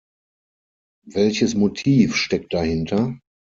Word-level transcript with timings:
Welches 1.05 1.53
Motiv 1.53 2.15
steckt 2.15 2.55
dahinter? 2.55 3.19